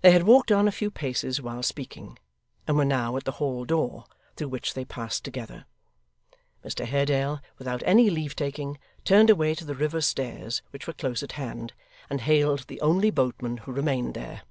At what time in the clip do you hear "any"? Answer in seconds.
7.86-8.10